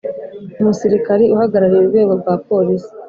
[0.61, 2.91] umusirikari uhagarariye urwego rwa Polisi